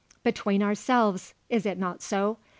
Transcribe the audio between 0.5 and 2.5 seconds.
ourselves; is it not so?